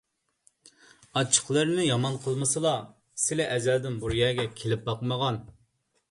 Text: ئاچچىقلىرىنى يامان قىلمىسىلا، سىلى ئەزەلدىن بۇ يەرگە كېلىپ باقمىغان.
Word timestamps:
ئاچچىقلىرىنى 1.19 1.83
يامان 1.87 2.15
قىلمىسىلا، 2.23 2.71
سىلى 3.23 3.45
ئەزەلدىن 3.57 3.99
بۇ 4.05 4.09
يەرگە 4.21 4.47
كېلىپ 4.63 4.89
باقمىغان. 4.89 5.39